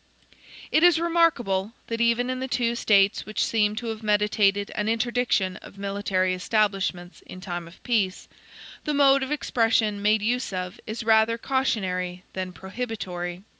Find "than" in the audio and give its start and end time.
12.33-12.51